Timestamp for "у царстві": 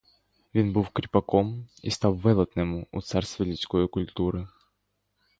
2.91-3.45